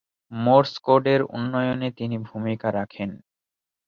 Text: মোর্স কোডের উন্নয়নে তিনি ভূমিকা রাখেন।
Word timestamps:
মোর্স 0.31 0.73
কোডের 0.85 1.21
উন্নয়নে 1.35 1.89
তিনি 1.91 2.17
ভূমিকা 2.27 2.67
রাখেন। 2.71 3.09